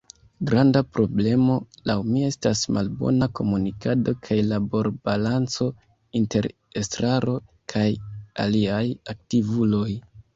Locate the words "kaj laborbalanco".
4.27-5.67